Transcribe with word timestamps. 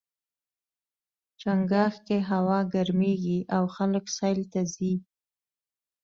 چنګاښ 1.41 1.93
کې 2.07 2.17
هوا 2.31 2.59
ګرميږي 2.73 3.39
او 3.55 3.63
خلک 3.75 4.05
سیل 4.17 4.41
ته 4.51 4.61
ځي. 4.73 4.93